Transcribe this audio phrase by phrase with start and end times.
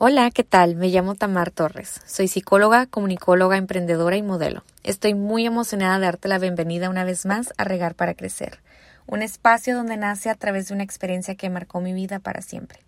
[0.00, 0.76] Hola, ¿qué tal?
[0.76, 2.00] Me llamo Tamar Torres.
[2.06, 4.62] Soy psicóloga, comunicóloga, emprendedora y modelo.
[4.84, 8.60] Estoy muy emocionada de darte la bienvenida una vez más a Regar para Crecer,
[9.08, 12.78] un espacio donde nace a través de una experiencia que marcó mi vida para siempre.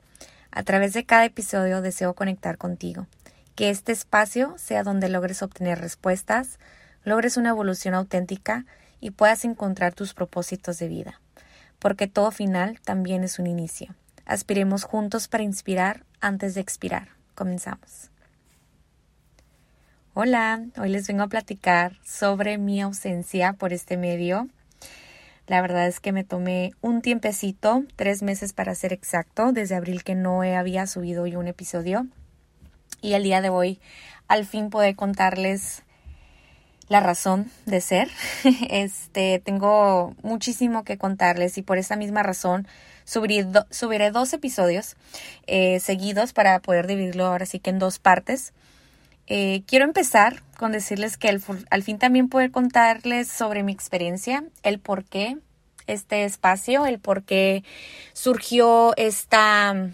[0.52, 3.08] A través de cada episodio deseo conectar contigo,
[3.56, 6.60] que este espacio sea donde logres obtener respuestas,
[7.02, 8.66] logres una evolución auténtica
[9.00, 11.20] y puedas encontrar tus propósitos de vida,
[11.80, 13.96] porque todo final también es un inicio.
[14.26, 17.08] Aspiremos juntos para inspirar antes de expirar.
[17.34, 18.10] Comenzamos.
[20.14, 24.48] Hola, hoy les vengo a platicar sobre mi ausencia por este medio.
[25.46, 30.04] La verdad es que me tomé un tiempecito, tres meses para ser exacto, desde abril
[30.04, 32.06] que no había subido yo un episodio.
[33.00, 33.80] Y el día de hoy
[34.28, 35.82] al fin pude contarles
[36.90, 38.10] la razón de ser.
[38.68, 42.66] Este, tengo muchísimo que contarles y por esa misma razón
[43.04, 44.96] subiré, dos episodios
[45.46, 48.52] eh, seguidos para poder dividirlo ahora sí que en dos partes.
[49.26, 54.80] Eh, quiero empezar con decirles que al, fin también poder contarles sobre mi experiencia, el
[54.80, 55.38] por qué
[55.86, 57.62] este espacio, el por qué
[58.12, 59.90] surgió esta,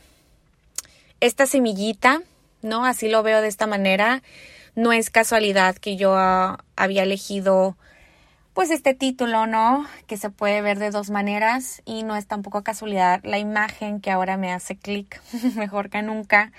[1.20, 2.22] esta semillita,
[2.62, 2.86] ¿no?
[2.86, 4.22] Así lo veo de esta manera.
[4.76, 7.76] No es casualidad que yo ah, había elegido
[8.52, 9.86] pues este título, ¿no?
[10.06, 14.10] Que se puede ver de dos maneras y no es tampoco casualidad la imagen que
[14.10, 15.20] ahora me hace clic
[15.56, 16.52] mejor que nunca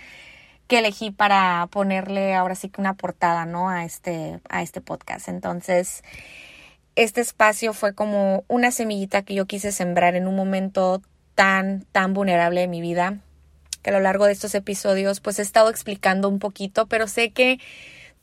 [0.68, 3.70] que elegí para ponerle ahora sí que una portada, ¿no?
[3.70, 5.28] A este, a este podcast.
[5.30, 6.04] Entonces,
[6.96, 11.02] este espacio fue como una semillita que yo quise sembrar en un momento
[11.36, 13.20] tan, tan vulnerable de mi vida,
[13.82, 17.32] que a lo largo de estos episodios pues he estado explicando un poquito, pero sé
[17.32, 17.60] que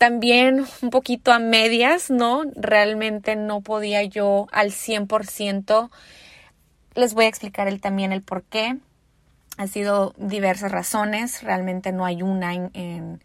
[0.05, 2.43] también un poquito a medias, ¿no?
[2.57, 5.89] Realmente no podía yo al 100%.
[6.95, 8.77] Les voy a explicar el, también el por qué.
[9.57, 13.23] Ha sido diversas razones, realmente no hay una en, en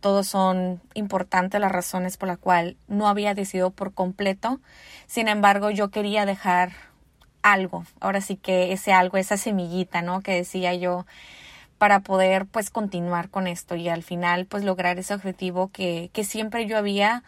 [0.00, 4.58] todos son importantes las razones por las cuales no había decidido por completo.
[5.06, 6.72] Sin embargo, yo quería dejar
[7.42, 7.84] algo.
[8.00, 10.22] Ahora sí que ese algo, esa semillita, ¿no?
[10.22, 11.06] Que decía yo,
[11.78, 16.24] para poder pues continuar con esto y al final pues lograr ese objetivo que, que
[16.24, 17.22] siempre yo había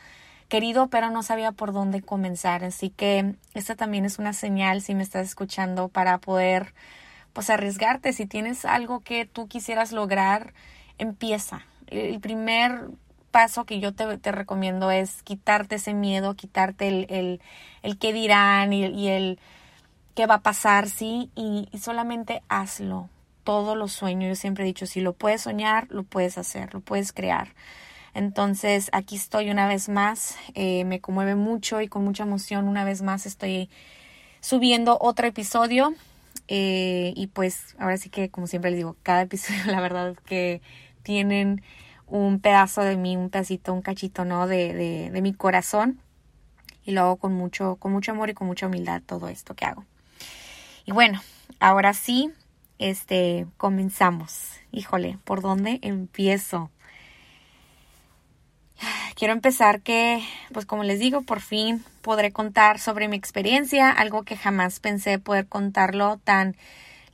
[0.48, 2.64] querido pero no sabía por dónde comenzar.
[2.64, 6.75] Así que esta también es una señal si me estás escuchando para poder
[7.32, 8.12] pues arriesgarte.
[8.12, 10.54] Si tienes algo que tú quisieras lograr
[10.98, 11.62] empieza.
[11.88, 12.88] El primer
[13.30, 17.41] paso que yo te, te recomiendo es quitarte ese miedo quitarte el, el,
[17.82, 19.38] el qué dirán y, el
[20.15, 23.10] qué va a pasar sí y solamente hazlo
[23.48, 24.28] todos los sueños.
[24.28, 27.54] Yo siempre he dicho, si lo puedes soñar, lo puedes hacer, lo puedes crear.
[28.12, 30.36] Entonces, aquí estoy una vez más.
[30.53, 33.70] Eh, me conmueve mucho y con mucha emoción una vez más estoy
[34.41, 35.94] subiendo otro episodio.
[36.47, 40.20] Eh, y pues ahora sí que, como siempre les digo, cada episodio la verdad es
[40.20, 40.60] que
[41.03, 41.62] tienen
[42.06, 44.47] un pedazo de mí, un pedacito, un cachito, ¿no?
[44.47, 46.03] De, de, de mi corazón.
[46.84, 49.65] Y lo hago con mucho, con mucho amor y con mucha humildad todo esto que
[49.65, 49.86] hago.
[50.84, 51.22] Y bueno,
[51.60, 52.30] ahora sí,
[52.78, 54.56] este, comenzamos.
[54.72, 56.71] Híjole, ¿por dónde empiezo?
[59.15, 60.22] Quiero empezar que,
[60.53, 65.19] pues como les digo, por fin podré contar sobre mi experiencia, algo que jamás pensé
[65.19, 66.56] poder contarlo tan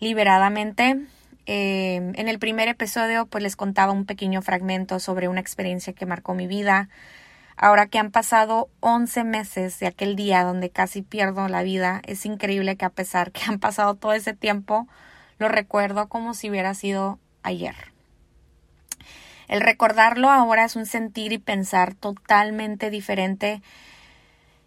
[0.01, 1.01] liberadamente.
[1.47, 6.07] Eh, en el primer episodio, pues les contaba un pequeño fragmento sobre una experiencia que
[6.07, 6.89] marcó mi vida.
[7.57, 12.27] Ahora que han pasado 11 meses de aquel día donde casi pierdo la vida, es
[12.27, 14.89] increíble que a pesar que han pasado todo ese tiempo,
[15.39, 17.75] lo recuerdo como si hubiera sido ayer.
[19.49, 23.63] El recordarlo ahora es un sentir y pensar totalmente diferente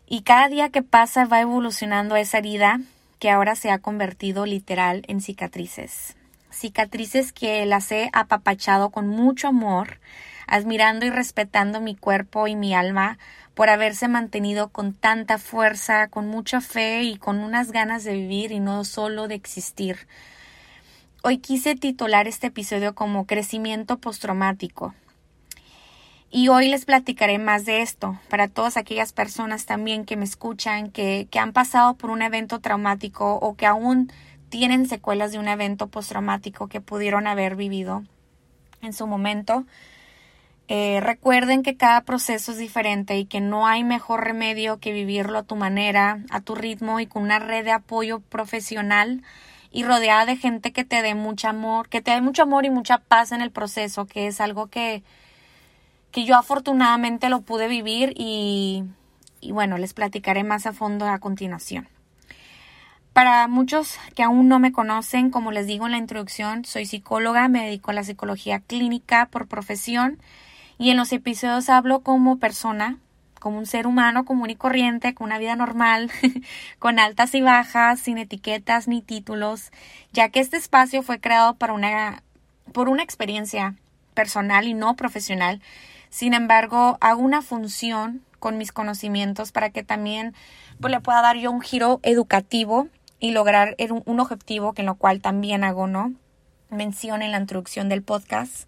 [0.08, 2.80] y cada día que pasa va evolucionando esa herida
[3.20, 6.16] que ahora se ha convertido literal en cicatrices.
[6.50, 10.00] Cicatrices que las he apapachado con mucho amor,
[10.48, 13.18] admirando y respetando mi cuerpo y mi alma
[13.54, 18.52] por haberse mantenido con tanta fuerza, con mucha fe y con unas ganas de vivir
[18.52, 20.08] y no solo de existir,
[21.30, 24.94] Hoy quise titular este episodio como Crecimiento postraumático.
[26.32, 30.90] Y hoy les platicaré más de esto para todas aquellas personas también que me escuchan,
[30.90, 34.10] que, que han pasado por un evento traumático o que aún
[34.48, 38.06] tienen secuelas de un evento postraumático que pudieron haber vivido
[38.82, 39.66] en su momento.
[40.70, 45.40] Eh, recuerden que cada proceso es diferente y que no hay mejor remedio que vivirlo
[45.40, 49.24] a tu manera, a tu ritmo y con una red de apoyo profesional
[49.72, 52.70] y rodeada de gente que te dé mucho amor, que te dé mucho amor y
[52.70, 55.04] mucha paz en el proceso, que es algo que,
[56.12, 58.84] que yo afortunadamente lo pude vivir y,
[59.42, 61.88] y bueno, les platicaré más a fondo a continuación.
[63.14, 67.48] Para muchos que aún no me conocen, como les digo en la introducción, soy psicóloga,
[67.48, 70.20] me dedico a la psicología clínica por profesión
[70.78, 73.00] y en los episodios hablo como persona,
[73.40, 76.12] como un ser humano común y corriente, con una vida normal,
[76.80, 79.72] con altas y bajas, sin etiquetas ni títulos,
[80.12, 82.24] ya que este espacio fue creado para una,
[82.74, 83.76] por una experiencia
[84.14, 85.62] personal y no profesional.
[86.10, 90.34] Sin embargo, hago una función con mis conocimientos para que también
[90.80, 92.88] pues, le pueda dar yo un giro educativo
[93.20, 93.76] y lograr
[94.06, 96.14] un objetivo que en lo cual también hago, ¿no?
[96.70, 98.68] Mención en la introducción del podcast.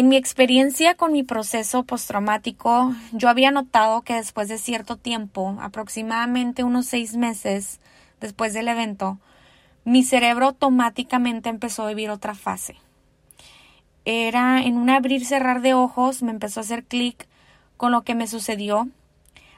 [0.00, 5.58] En mi experiencia con mi proceso postraumático, yo había notado que después de cierto tiempo,
[5.60, 7.80] aproximadamente unos seis meses
[8.18, 9.18] después del evento,
[9.84, 12.76] mi cerebro automáticamente empezó a vivir otra fase.
[14.06, 17.28] Era en un abrir cerrar de ojos, me empezó a hacer clic
[17.76, 18.88] con lo que me sucedió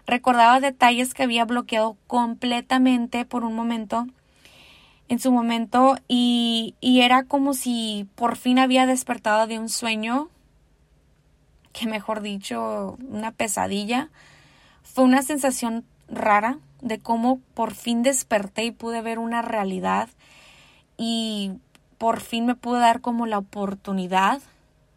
[0.06, 4.06] Recordaba detalles que había bloqueado completamente por un momento,
[5.12, 10.31] en su momento, y, y era como si por fin había despertado de un sueño,
[11.75, 14.09] que mejor dicho, una pesadilla.
[14.82, 20.09] Fue una sensación rara de cómo por fin desperté y pude ver una realidad
[20.97, 21.53] y
[21.99, 24.41] por fin me pude dar como la oportunidad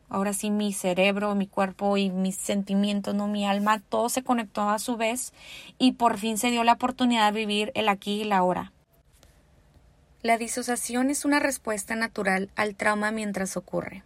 [0.07, 4.69] ahora sí mi cerebro, mi cuerpo y mis sentimientos, no mi alma, todo se conectó
[4.69, 5.33] a su vez
[5.77, 8.71] y por fin se dio la oportunidad de vivir el aquí y la ahora.
[10.25, 14.01] La disociación es una respuesta natural al trauma mientras ocurre,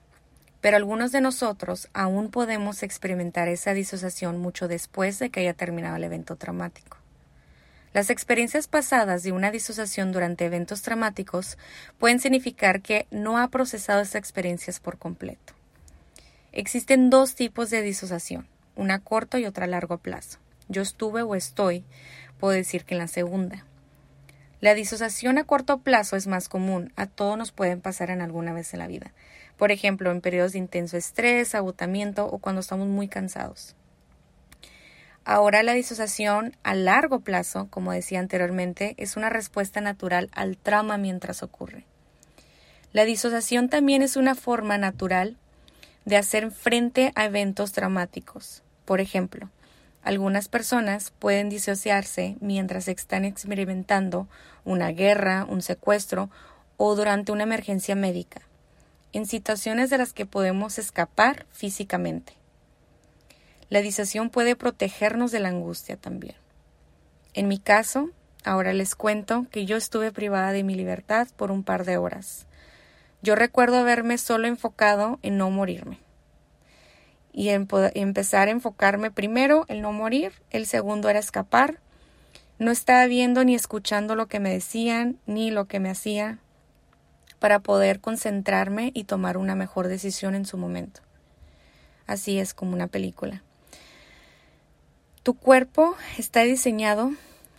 [0.60, 5.96] pero algunos de nosotros aún podemos experimentar esa disociación mucho después de que haya terminado
[5.96, 6.98] el evento traumático.
[7.94, 11.58] Las experiencias pasadas de una disociación durante eventos traumáticos
[12.00, 15.54] pueden significar que no ha procesado estas experiencias por completo.
[16.52, 18.46] Existen dos tipos de disociación,
[18.76, 20.40] una a corto y otra a largo plazo.
[20.68, 21.86] Yo estuve o estoy,
[22.42, 23.66] puedo decir que en la segunda.
[24.62, 28.52] La disociación a corto plazo es más común, a todos nos pueden pasar en alguna
[28.52, 29.14] vez en la vida.
[29.58, 33.76] Por ejemplo, en periodos de intenso estrés, agotamiento o cuando estamos muy cansados.
[35.24, 40.98] Ahora la disociación a largo plazo, como decía anteriormente, es una respuesta natural al trauma
[40.98, 41.86] mientras ocurre.
[42.92, 45.38] La disociación también es una forma natural
[46.06, 48.64] de hacer frente a eventos traumáticos.
[48.86, 49.50] Por ejemplo,
[50.10, 54.28] algunas personas pueden disociarse mientras están experimentando
[54.66, 56.32] una guerra, un secuestro
[56.78, 58.42] o durante una emergencia médica,
[59.14, 62.34] en situaciones de las que podemos escapar físicamente.
[63.70, 66.38] La disociación puede protegernos de la angustia también.
[67.36, 68.10] En mi caso,
[68.44, 72.48] ahora les cuento que yo estuve privada de mi libertad por un par de horas.
[73.22, 76.00] Yo recuerdo haberme solo enfocado en no morirme
[77.40, 81.80] y empezar a enfocarme primero en no morir, el segundo era escapar.
[82.58, 86.40] No estaba viendo ni escuchando lo que me decían ni lo que me hacía
[87.40, 91.00] para poder concentrarme y tomar una mejor decisión en su momento.
[92.08, 93.42] Así es como una película.
[95.24, 97.14] Tu cuerpo está diseñado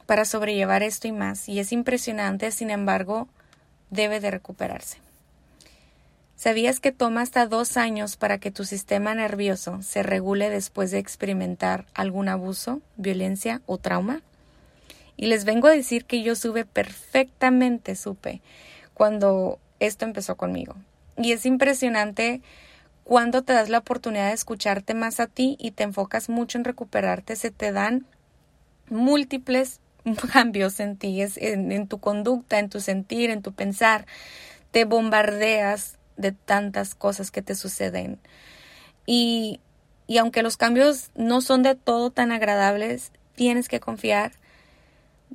[0.05, 3.29] para sobrellevar esto y más, y es impresionante, sin embargo,
[3.89, 4.99] debe de recuperarse.
[6.41, 10.97] ¿Sabías que toma hasta dos años para que tu sistema nervioso se regule después de
[10.97, 14.23] experimentar algún abuso, violencia o trauma?
[15.19, 18.41] Y les vengo a decir que yo supe perfectamente, supe,
[18.95, 20.77] cuando esto empezó conmigo.
[21.19, 22.41] Y es impresionante
[23.05, 26.65] cuando te das la oportunidad de escucharte más a ti y te enfocas mucho en
[26.65, 28.07] recuperarte, se te dan
[28.89, 29.81] múltiples
[30.33, 34.07] cambios en ti, en, en tu conducta, en tu sentir, en tu pensar.
[34.71, 38.19] Te bombardeas de tantas cosas que te suceden.
[39.07, 39.61] Y,
[40.07, 44.33] y aunque los cambios no son de todo tan agradables, tienes que confiar.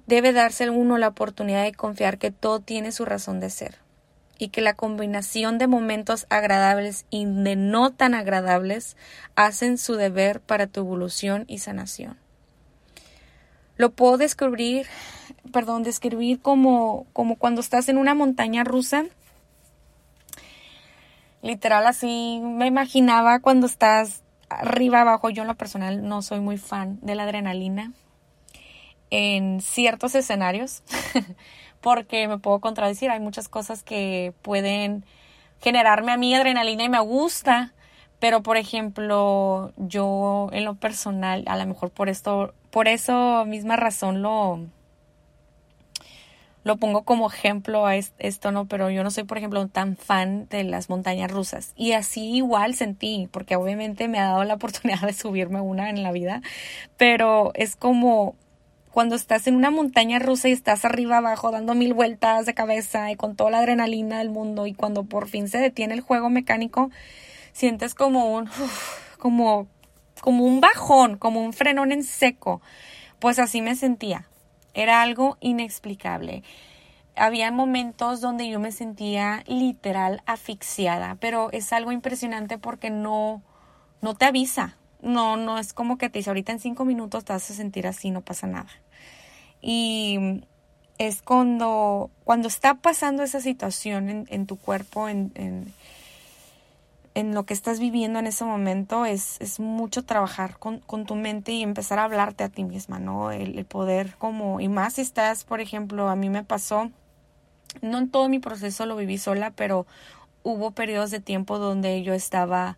[0.08, 3.86] Debe darse uno la oportunidad de confiar que todo tiene su razón de ser
[4.38, 8.98] y que la combinación de momentos agradables y de no tan agradables
[9.36, 12.18] hacen su deber para tu evolución y sanación.
[13.78, 14.88] Lo puedo describir,
[15.52, 19.06] perdón, describir como, como cuando estás en una montaña rusa
[21.46, 25.30] Literal así me imaginaba cuando estás arriba abajo.
[25.30, 27.94] Yo en lo personal no soy muy fan de la adrenalina
[29.12, 30.82] en ciertos escenarios
[31.82, 33.12] porque me puedo contradecir.
[33.12, 35.06] Hay muchas cosas que pueden
[35.62, 37.76] generarme a mí adrenalina y me gusta.
[38.18, 43.76] Pero, por ejemplo, yo en lo personal, a lo mejor por esto, por eso misma
[43.76, 44.62] razón lo,
[46.66, 48.66] lo pongo como ejemplo a esto, ¿no?
[48.66, 51.74] Pero yo no soy, por ejemplo, tan fan de las montañas rusas.
[51.76, 56.02] Y así igual sentí, porque obviamente me ha dado la oportunidad de subirme una en
[56.02, 56.42] la vida,
[56.98, 58.36] pero es como
[58.90, 63.12] cuando estás en una montaña rusa y estás arriba abajo dando mil vueltas de cabeza
[63.12, 66.32] y con toda la adrenalina del mundo y cuando por fin se detiene el juego
[66.32, 66.90] mecánico,
[67.54, 68.50] sientes como un,
[69.20, 69.68] como,
[70.20, 72.60] como un bajón, como un frenón en seco.
[73.20, 74.28] Pues así me sentía.
[74.76, 76.44] Era algo inexplicable.
[77.16, 83.42] Había momentos donde yo me sentía literal asfixiada, pero es algo impresionante porque no,
[84.02, 84.78] no te avisa.
[85.02, 87.88] No, no es como que te dice ahorita en cinco minutos te vas a sentir
[87.88, 88.70] así, no pasa nada.
[89.62, 90.44] Y
[90.98, 95.74] es cuando, cuando está pasando esa situación en, tu cuerpo, en, en,
[97.24, 101.64] lo que estás viviendo en ese momento, es, es mucho trabajar con, tu mente y
[101.64, 103.32] empezar a hablarte a ti misma, ¿no?
[103.32, 106.92] El, poder como, y más si estás, por ejemplo, a mí me pasó,
[107.82, 109.88] no en todo mi proceso lo viví sola, pero
[110.44, 112.78] hubo periodos de tiempo donde yo estaba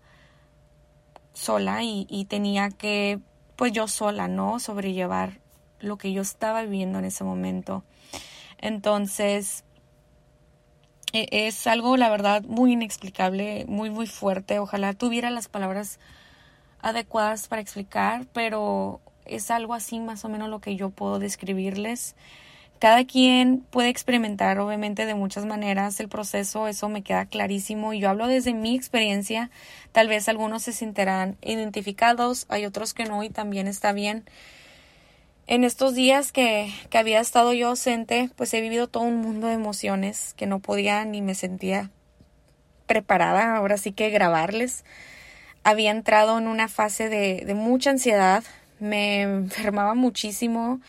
[1.34, 3.20] sola y, y tenía que,
[3.56, 4.60] pues yo sola, ¿no?
[4.60, 5.40] Sobrellevar
[5.80, 7.84] lo que yo estaba viviendo en ese momento.
[8.60, 9.64] Entonces,
[11.32, 14.60] es algo, la verdad, muy inexplicable, muy, muy fuerte.
[14.60, 16.00] Ojalá tuviera las palabras
[16.82, 22.16] adecuadas para explicar, pero es algo así más o menos lo que yo puedo describirles.
[22.80, 27.94] Cada quien puede experimentar, obviamente, de muchas maneras el proceso, eso me queda clarísimo.
[27.94, 29.50] Y yo hablo desde mi experiencia.
[29.92, 34.26] Tal vez algunos se sentirán identificados, hay otros que no, y también está bien
[35.48, 39.48] en estos días que, que había estado yo ausente, pues he vivido todo un mundo
[39.48, 41.90] de emociones que no podía ni me sentía
[42.86, 44.84] preparada, ahora sí que grabarles.
[45.64, 48.44] Había entrado en una fase de, de mucha ansiedad,
[48.80, 50.82] me enfermaba muchísimo,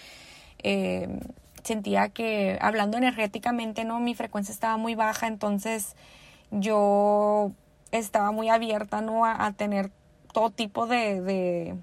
[0.62, 1.08] eh,
[1.62, 4.00] sentía que hablando energéticamente, ¿no?
[4.00, 5.94] Mi frecuencia estaba muy baja, entonces
[6.50, 7.52] yo
[7.92, 9.24] estaba muy abierta, ¿no?
[9.24, 9.90] A, tener
[10.32, 11.76] todo tipo de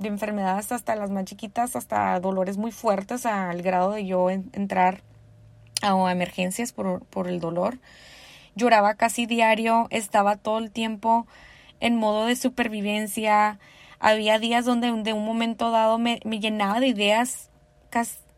[0.00, 5.02] de enfermedades hasta las más chiquitas, hasta dolores muy fuertes al grado de yo entrar
[5.82, 7.78] a emergencias por, por el dolor.
[8.54, 11.26] Lloraba casi diario, estaba todo el tiempo
[11.80, 13.58] en modo de supervivencia.
[13.98, 17.50] Había días donde de un momento dado me, me llenaba de ideas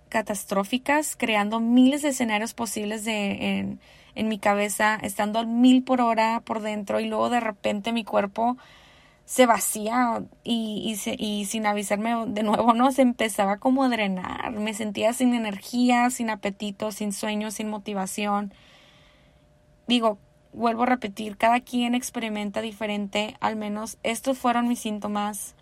[0.09, 3.81] catastróficas, creando miles de escenarios posibles en,
[4.17, 8.05] en mi cabeza, estando al mil por hora por dentro y luego de repente mi
[8.05, 8.57] cuerpo
[9.33, 12.93] se vacía y, y, sin avisarme de nuevo, ¿no?
[12.93, 18.53] Se empezaba como a drenar, me sentía sin energía, sin apetito, sin sueño, sin motivación.
[19.87, 20.19] Digo,
[20.53, 25.55] vuelvo a repetir, cada quien experimenta diferente, al menos estos fueron mis síntomas.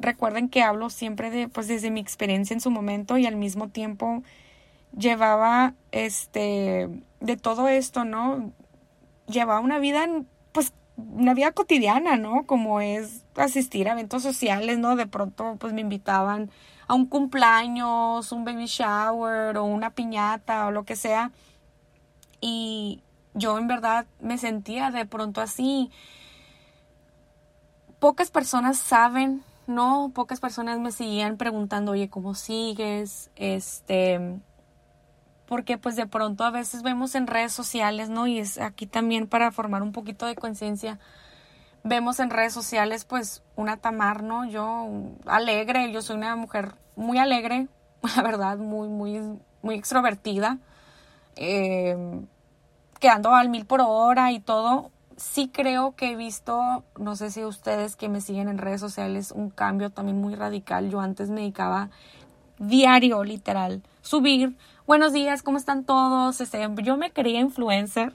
[0.00, 3.68] Recuerden que hablo siempre de, pues desde mi experiencia en su momento y al mismo
[3.68, 4.24] tiempo
[4.90, 6.88] llevaba, este,
[7.20, 8.50] de todo esto, ¿no?
[9.28, 10.04] Llevaba una vida,
[10.50, 12.46] pues, una vida cotidiana, ¿no?
[12.46, 14.96] Como es asistir a eventos sociales, ¿no?
[14.96, 16.50] De pronto pues me invitaban
[16.86, 21.30] a un cumpleaños, un baby shower o una piñata o lo que sea.
[22.40, 23.02] Y
[23.34, 25.90] yo en verdad me sentía de pronto así.
[27.98, 30.12] Pocas personas saben, ¿no?
[30.14, 33.30] Pocas personas me seguían preguntando, oye, ¿cómo sigues?
[33.36, 34.40] Este,
[35.46, 38.26] porque pues de pronto a veces vemos en redes sociales, ¿no?
[38.26, 40.98] Y es aquí también para formar un poquito de conciencia.
[41.82, 44.46] Vemos en redes sociales pues una Tamar, ¿no?
[44.46, 44.88] Yo
[45.26, 47.68] alegre, yo soy una mujer muy alegre,
[48.16, 49.20] la verdad, muy, muy,
[49.62, 50.58] muy extrovertida,
[51.36, 51.96] eh,
[53.00, 54.90] quedando al mil por hora y todo.
[55.16, 59.30] Sí creo que he visto, no sé si ustedes que me siguen en redes sociales,
[59.30, 60.90] un cambio también muy radical.
[60.90, 61.90] Yo antes me dedicaba
[62.58, 66.40] diario, literal, subir buenos días, ¿cómo están todos?
[66.40, 68.12] Este, yo me creía influencer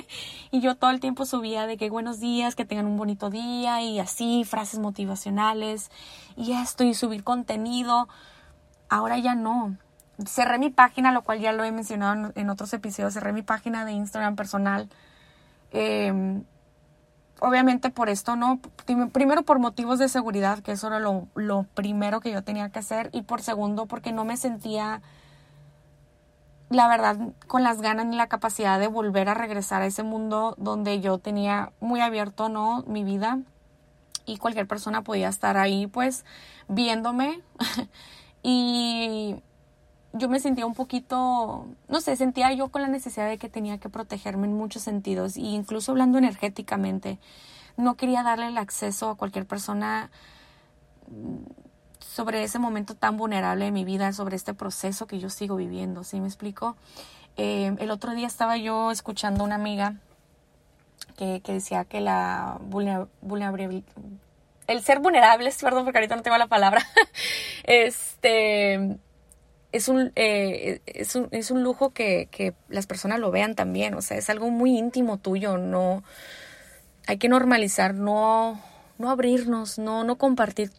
[0.50, 3.82] y yo todo el tiempo subía de que buenos días, que tengan un bonito día
[3.82, 5.90] y así, frases motivacionales
[6.36, 8.08] y esto y subir contenido.
[8.88, 9.76] Ahora ya no.
[10.26, 13.84] Cerré mi página, lo cual ya lo he mencionado en otros episodios, cerré mi página
[13.84, 14.88] de Instagram personal.
[15.72, 16.44] Em,
[17.40, 18.60] obviamente por esto, ¿no?
[19.12, 22.78] Primero por motivos de seguridad, que eso era lo, lo primero que yo tenía que
[22.78, 25.02] hacer, y por segundo porque no me sentía
[26.72, 30.54] la verdad, con las ganas y la capacidad de volver a regresar a ese mundo
[30.58, 32.84] donde yo tenía muy abierto, ¿no?
[32.86, 33.38] Mi vida
[34.24, 36.24] y cualquier persona podía estar ahí, pues,
[36.68, 37.40] viéndome.
[38.42, 39.36] y
[40.12, 43.78] yo me sentía un poquito, no sé, sentía yo con la necesidad de que tenía
[43.78, 47.18] que protegerme en muchos sentidos, e incluso hablando energéticamente.
[47.76, 50.10] No quería darle el acceso a cualquier persona
[52.12, 56.04] sobre ese momento tan vulnerable de mi vida, sobre este proceso que yo sigo viviendo,
[56.04, 56.76] ¿sí me explico?
[57.38, 59.94] Eh, el otro día estaba yo escuchando a una amiga
[61.16, 63.82] que, que decía que la vulnerabilidad,
[64.66, 66.86] el ser vulnerable, perdón porque ahorita no tengo la palabra,
[67.64, 68.98] este,
[69.72, 73.94] es un, eh, es un, es un lujo que, que las personas lo vean también,
[73.94, 76.04] o sea, es algo muy íntimo tuyo, no,
[77.06, 78.60] hay que normalizar, no,
[78.98, 80.70] no abrirnos, no, no compartir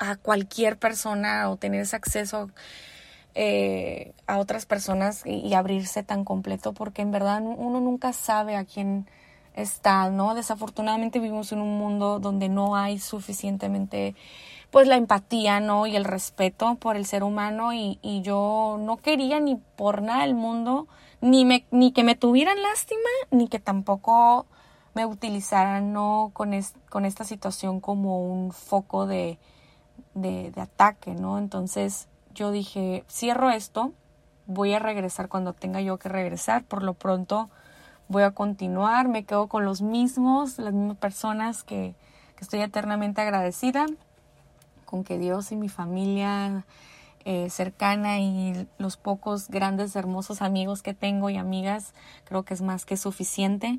[0.00, 2.50] a cualquier persona o tener ese acceso
[3.34, 8.64] eh, a otras personas y, abrirse tan completo, porque en verdad uno nunca sabe a
[8.64, 9.06] quién
[9.54, 10.34] está, ¿no?
[10.34, 14.16] Desafortunadamente vivimos en un mundo donde no hay suficientemente
[14.70, 15.86] pues la empatía, ¿no?
[15.86, 20.34] Y el respeto por el ser humano y, yo no quería ni por nada del
[20.34, 20.88] mundo
[21.20, 24.46] ni, me, ni que me tuvieran lástima, ni que tampoco
[24.94, 26.30] me utilizaran, ¿no?
[26.32, 26.52] Con,
[26.88, 29.38] con esta situación como un foco de,
[30.14, 31.38] de, ataque, ¿no?
[31.38, 33.92] Entonces yo dije, cierro esto,
[34.46, 37.50] voy a regresar cuando tenga yo que regresar, por lo pronto
[38.08, 41.94] voy a continuar, me quedo con los mismos, las mismas personas que,
[42.36, 43.86] que estoy eternamente agradecida
[44.84, 46.64] con que Dios y mi familia
[47.24, 51.92] eh, cercana y los pocos grandes, hermosos amigos que tengo y amigas,
[52.24, 53.78] creo que es más que suficiente.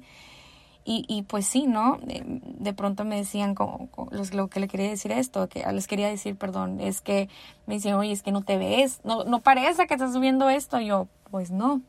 [0.83, 1.99] Y, y pues sí, ¿no?
[2.01, 3.89] De, pronto me decían, como,
[4.31, 7.29] lo que le quería decir esto, que les quería decir, perdón, es que
[7.67, 10.79] me decían, oye, es que no te ves, no, no parece que estás viendo esto.
[10.79, 11.81] Y yo, pues no.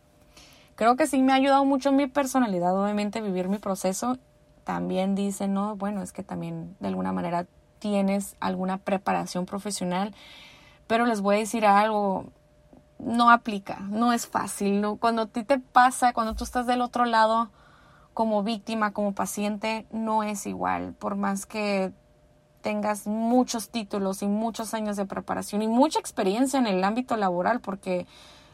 [0.75, 4.19] Creo que sí me ha ayudado mucho mi personalidad, obviamente, vivir mi proceso.
[4.65, 7.47] También dicen, no, bueno, es que también de alguna manera
[7.79, 10.15] tienes alguna preparación profesional,
[10.87, 12.27] pero les voy a decir algo,
[13.01, 14.97] no aplica, no es fácil, ¿no?
[14.97, 17.51] cuando a ti te pasa, cuando tú estás del otro lado
[18.15, 21.93] como víctima, como paciente, no es igual, por más que
[22.61, 27.61] tengas muchos títulos y muchos años de preparación y mucha experiencia en el ámbito laboral,
[27.61, 28.07] porque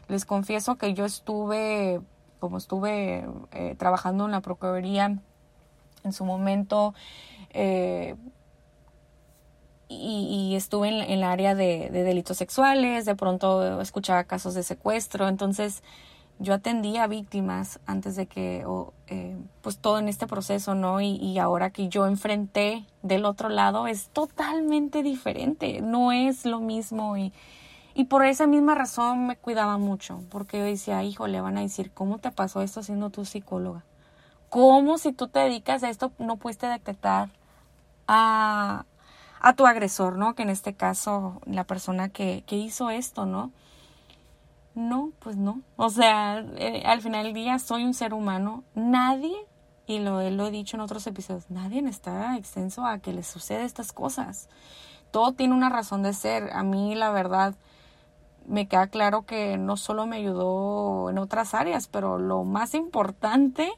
[0.07, 2.01] les confieso que yo estuve,
[2.39, 5.17] como estuve eh, trabajando en la Procuraduría
[6.03, 6.93] en su momento,
[7.51, 8.15] eh,
[9.91, 15.27] y, estuve en, en, el área de, delitos sexuales, de pronto escuchaba casos de secuestro,
[15.27, 15.81] entonces
[16.39, 18.65] yo atendía a víctimas antes de que,
[19.07, 21.01] eh, pues todo en este proceso, ¿no?
[21.01, 27.17] Y, ahora que yo enfrenté del otro lado es totalmente diferente, no es lo mismo
[27.17, 27.33] y,
[27.93, 31.61] y por esa misma razón me cuidaba mucho, porque yo decía, hijo, le van a
[31.61, 33.83] decir, ¿cómo te pasó esto siendo tu psicóloga?
[34.49, 37.29] ¿Cómo si tú te dedicas a esto no pudiste detectar
[38.07, 38.85] a,
[39.41, 40.35] a tu agresor, ¿no?
[40.35, 43.51] Que en este caso, la persona que, que hizo esto, ¿no?
[44.75, 45.61] No, pues no.
[45.75, 48.63] O sea, eh, al final del día soy un ser humano.
[48.75, 49.35] Nadie,
[49.87, 53.63] y lo, lo he dicho en otros episodios, nadie está extenso a que le suceda
[53.63, 54.47] estas cosas.
[55.11, 56.51] Todo tiene una razón de ser.
[56.53, 57.55] A mí, la verdad,
[58.45, 63.71] me queda claro que no solo me ayudó en otras áreas, pero lo más importante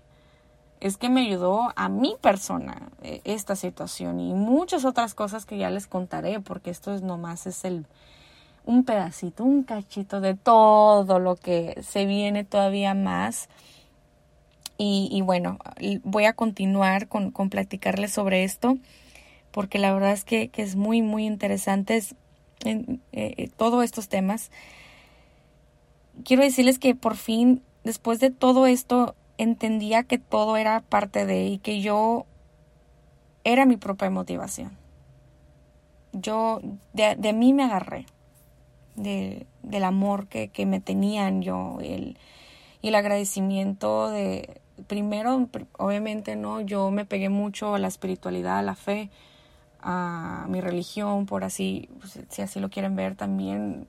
[0.82, 5.58] es que me ayudó a mi persona eh, esta situación y muchas otras cosas que
[5.58, 7.86] ya les contaré porque esto es nomás es el
[8.66, 13.50] un pedacito, un cachito de todo lo que se viene todavía más.
[14.84, 15.60] Y, bueno,
[16.04, 18.80] voy a continuar con, con, platicarles sobre esto
[19.52, 22.02] porque la verdad es que, es muy, muy interesante
[22.64, 24.50] en, eh, todos estos temas.
[26.24, 31.46] Quiero decirles que por fin, después de todo esto, entendía que todo era parte de
[31.46, 32.26] y que yo
[33.44, 34.78] era mi propia motivación.
[36.14, 36.62] Yo
[36.94, 38.06] de, mí me agarré,
[38.96, 42.18] de, del amor que, que, me tenían yo y
[42.88, 46.62] el agradecimiento de, primero, obviamente, ¿no?
[46.62, 49.10] Yo me pegué mucho a la espiritualidad, a la fe,
[49.82, 53.88] a mi religión, por así, pues, si así lo quieren ver también,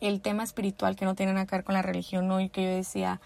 [0.00, 2.40] el tema espiritual que no tiene nada que ver con la religión, ¿no?
[2.40, 3.20] Y que yo decía,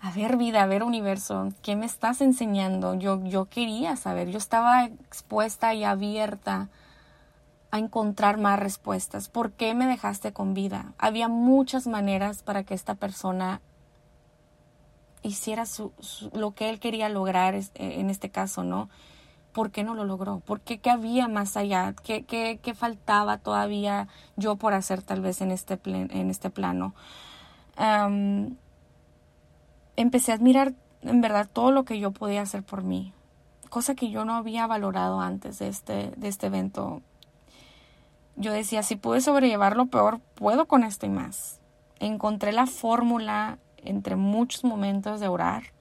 [0.00, 2.94] a ver vida, a ver universo, ¿qué me estás enseñando?
[2.94, 6.68] Yo, yo quería saber, yo estaba expuesta y abierta
[7.70, 9.28] a encontrar más respuestas.
[9.28, 10.92] ¿Por qué me dejaste con vida?
[10.98, 13.60] Había muchas maneras para que esta persona
[15.22, 15.64] hiciera
[16.32, 18.88] lo que él quería lograr eh, en este caso, ¿no?
[19.52, 20.40] ¿Por qué no lo logró?
[20.40, 21.94] ¿Por qué, qué había más allá?
[22.04, 26.94] ¿Qué, qué, qué faltaba todavía yo por hacer tal vez en este, en este plano?
[29.96, 33.12] empecé a admirar en verdad todo lo que yo podía hacer por mí,
[33.68, 37.02] cosa que yo no había valorado antes de este, de este evento.
[38.36, 41.60] Yo decía, si pude sobrellevar lo peor, puedo con esto y más.
[41.98, 45.72] Encontré la fórmula entre muchos momentos de orar,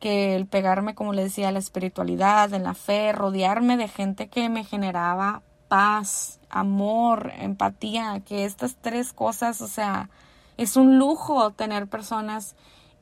[0.00, 4.28] que el pegarme, como le decía, a la espiritualidad, en la fe, rodearme de gente
[4.28, 10.08] que me generaba paz, amor, empatía, que estas tres cosas, o sea,
[10.56, 12.56] es un lujo tener personas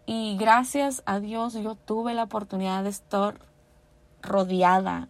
[0.06, 3.38] y gracias a Dios yo tuve la oportunidad de estar
[4.22, 5.08] rodeada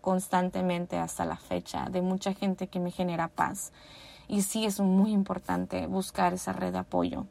[0.00, 3.72] constantemente hasta la fecha de mucha gente que me genera paz.
[4.28, 7.26] y sí es muy importante buscar esa red de apoyo.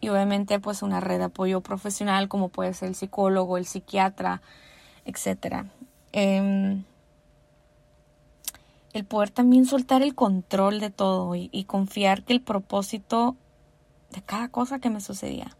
[0.00, 4.42] Y obviamente pues una red de apoyo profesional como puede ser el psicólogo, el psiquiatra,
[5.04, 5.66] etc.
[6.12, 6.82] Em,
[8.92, 13.36] el poder también soltar el control de todo y confiar que el propósito
[14.10, 15.56] de cada cosa que me sucedía.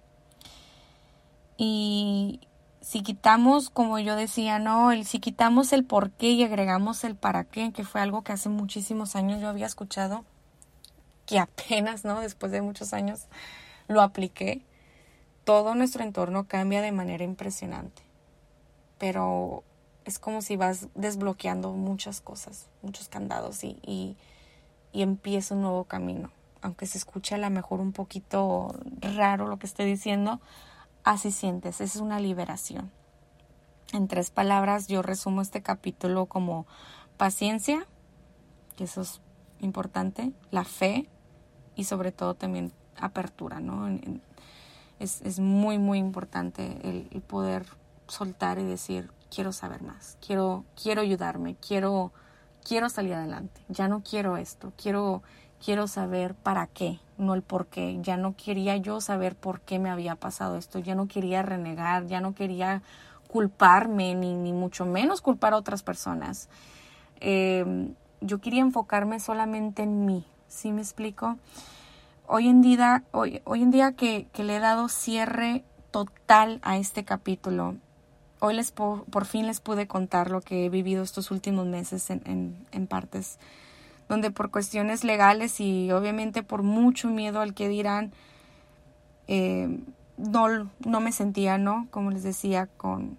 [1.56, 2.40] Y,
[2.84, 7.16] si quitamos, como yo decía, no, el, si quitamos el por qué y agregamos el
[7.16, 10.22] para qué, que fue algo que hace muchísimos años yo había escuchado,
[11.24, 12.20] que apenas, ¿no?
[12.20, 13.26] Después de muchos años
[13.88, 14.66] lo apliqué,
[15.44, 18.02] todo nuestro entorno cambia de manera impresionante.
[18.98, 19.64] Pero
[20.04, 24.18] es como si vas desbloqueando muchas cosas, muchos candados y, y,
[24.92, 26.30] y empieza un nuevo camino.
[26.60, 30.42] Aunque se escuche a lo mejor un poquito raro lo que estoy diciendo,
[31.04, 32.90] así sientes, es una liberación.
[33.92, 36.66] En tres palabras yo resumo este capítulo como
[37.16, 37.86] paciencia,
[38.76, 39.20] que eso es
[39.60, 41.08] importante, la fe
[41.76, 43.88] y sobre todo también apertura, ¿no?
[44.98, 47.66] Es, muy, muy importante el, poder
[48.06, 52.12] soltar y decir, quiero saber más, quiero, quiero ayudarme, quiero,
[52.66, 55.22] quiero salir adelante, ya no quiero esto, quiero
[55.64, 57.98] quiero saber para qué, no el por qué.
[58.00, 62.06] Ya no quería yo saber por qué me había pasado esto, ya no quería renegar,
[62.06, 62.82] ya no quería
[63.28, 66.48] culparme, ni, ni mucho menos culpar a otras personas.
[67.20, 71.36] Em, yo quería enfocarme solamente en mí, ¿sí me explico?
[72.26, 77.04] Hoy en día, hoy, hoy en día que, le he dado cierre total a este
[77.04, 77.76] capítulo,
[78.40, 82.66] hoy les por, fin les pude contar lo que he vivido estos últimos meses en,
[82.70, 83.38] en partes
[84.08, 88.12] donde por cuestiones legales y obviamente por mucho miedo al que dirán,
[89.26, 89.80] eh,
[90.16, 91.88] no, no me sentía, ¿no?
[91.90, 93.18] Como les decía, con,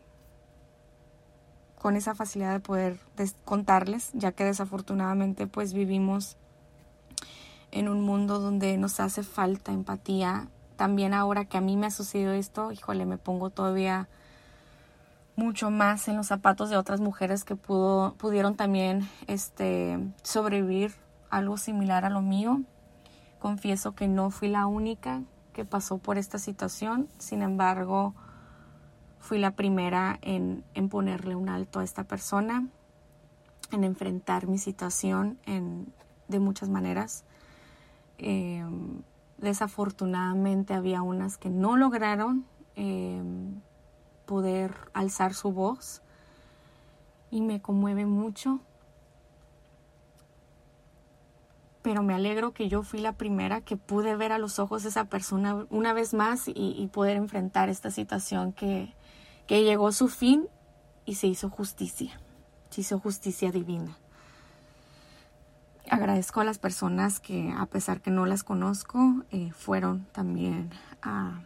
[1.78, 2.98] con esa facilidad de poder
[3.44, 6.38] contarles, ya que desafortunadamente pues vivimos
[7.72, 10.48] en un mundo donde nos hace falta empatía.
[10.78, 14.08] También ahora que a mí me ha sucedido esto, híjole, me pongo todavía
[15.36, 20.94] mucho más en los zapatos de otras mujeres que pudo, pudieron también este, sobrevivir
[21.30, 22.62] algo similar a lo mío.
[23.40, 25.22] Confieso que no fui la única
[25.54, 28.14] que pasó por esta situación, sin embargo,
[29.20, 32.68] fui la primera en, en ponerle un alto a esta persona,
[33.72, 35.94] en enfrentar mi situación en,
[36.28, 37.24] de muchas maneras.
[38.18, 39.02] Em,
[39.38, 42.46] desafortunadamente había unas que no lograron
[42.76, 43.62] em,
[44.26, 46.02] poder alzar su voz
[47.32, 48.60] y me conmueve mucho.
[51.82, 55.06] Pero me alegro que yo fui la primera que pude ver a los ojos esa
[55.06, 58.94] persona una vez más y, poder enfrentar esta situación que,
[59.48, 60.48] que llegó a su fin
[61.06, 62.20] y se hizo justicia,
[62.72, 63.98] se hizo justicia divina.
[65.90, 70.72] Agradezco a las personas que, a pesar que no las conozco, eh, fueron también
[71.04, 71.44] a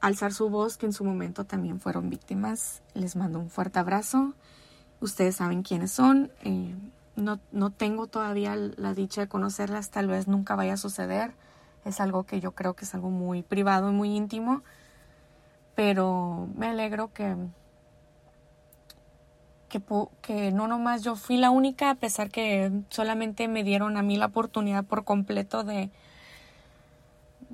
[0.00, 2.82] alzar su voz, que en su momento también fueron víctimas.
[2.94, 4.34] Les mando un fuerte abrazo.
[5.00, 6.30] Ustedes saben quiénes son.
[6.42, 6.74] Eh,
[7.16, 11.32] no, no tengo todavía la dicha de conocerlas, tal vez nunca vaya a suceder.
[11.84, 14.62] Es algo que yo creo que es algo muy privado y muy íntimo.
[15.74, 17.36] Pero me alegro que,
[19.68, 19.82] que,
[20.20, 24.16] que no nomás yo fui la única, a pesar que solamente me dieron a mí
[24.16, 25.90] la oportunidad por completo de,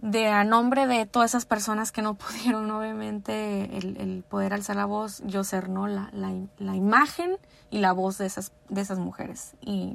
[0.07, 4.85] de a nombre de todas esas personas que no pudieron obviamente el, poder alzar la
[4.87, 7.37] voz, yo ser no la, la, imagen
[7.71, 9.55] y la voz de esas, de esas mujeres.
[9.61, 9.95] Y,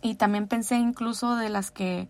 [0.00, 2.08] y también pensé incluso de las que,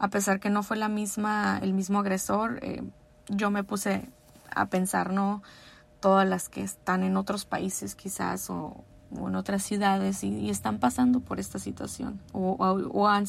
[0.00, 2.82] a pesar que no fue la misma, el mismo agresor, eh,
[3.28, 4.08] yo me puse
[4.50, 5.42] a pensar, ¿no?
[6.00, 11.20] Todas las que están en otros países quizás o, en otras ciudades y, están pasando
[11.20, 13.26] por esta situación o, o, han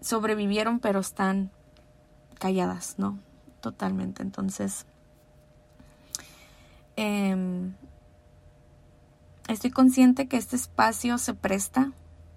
[0.00, 1.50] sobrevivieron pero están
[2.36, 3.18] calladas, ¿no?
[3.60, 4.22] Totalmente.
[4.22, 4.86] Entonces,
[6.96, 7.74] em,
[9.48, 11.92] estoy consciente que este espacio se presta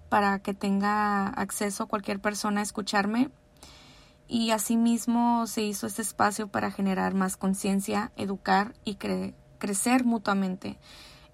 [0.08, 3.30] para que tenga acceso cualquier persona a escucharme
[4.28, 8.96] y asimismo se hizo este espacio para generar más conciencia, educar y
[9.58, 10.78] crecer mutuamente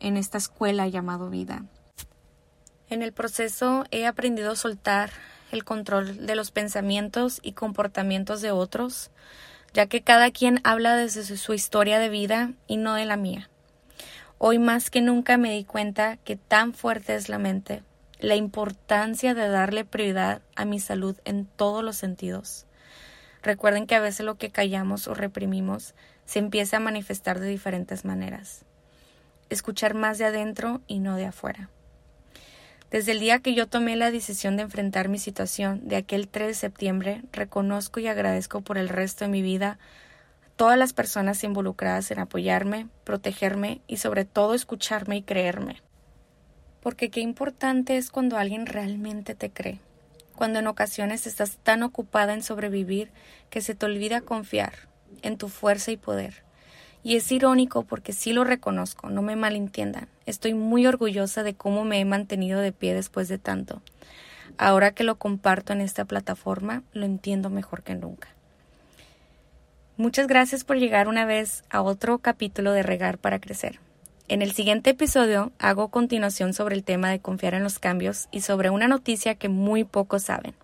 [0.00, 1.64] en esta escuela llamado vida.
[2.88, 5.10] En el proceso he aprendido a soltar
[5.52, 9.10] el control de los pensamientos y comportamientos de otros,
[9.72, 13.50] ya que cada quien habla desde su historia de vida y no de la mía.
[14.38, 17.82] Hoy más que nunca me di cuenta que tan fuerte es la mente,
[18.18, 22.66] la importancia de darle prioridad a mi salud en todos los sentidos.
[23.42, 28.04] Recuerden que a veces lo que callamos o reprimimos se empieza a manifestar de diferentes
[28.04, 28.64] maneras.
[29.48, 31.70] Escuchar más de adentro y no de afuera.
[32.90, 36.48] Desde el día que yo tomé la decisión de enfrentar mi situación de aquel 3
[36.48, 39.78] de septiembre, reconozco y agradezco por el resto de mi vida
[40.54, 45.82] todas las personas involucradas en apoyarme, protegerme y sobre todo escucharme y creerme.
[46.80, 49.80] Porque qué importante es cuando alguien realmente te cree,
[50.36, 53.10] cuando en ocasiones estás tan ocupada en sobrevivir
[53.50, 54.88] que se te olvida confiar
[55.22, 56.45] en tu fuerza y poder.
[57.06, 60.08] Y es irónico porque sí lo reconozco, no me malentiendan.
[60.26, 63.80] Estoy muy orgullosa de cómo me he mantenido de pie después de tanto.
[64.58, 68.26] Ahora que lo comparto en esta plataforma, lo entiendo mejor que nunca.
[69.96, 73.78] Muchas gracias por llegar una vez a otro capítulo de Regar para Crecer.
[74.26, 78.40] En el siguiente episodio hago continuación sobre el tema de confiar en los cambios y
[78.40, 80.56] sobre una noticia que muy pocos saben.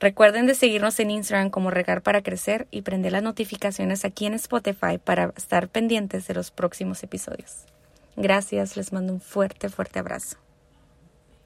[0.00, 4.32] Recuerden de seguirnos en Instagram como Regar para Crecer y prender las notificaciones aquí en
[4.32, 7.66] Spotify para estar pendientes de los próximos episodios.
[8.16, 10.38] Gracias, les mando un fuerte, fuerte abrazo.